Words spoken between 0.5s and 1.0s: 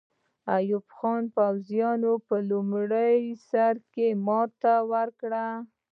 ایوب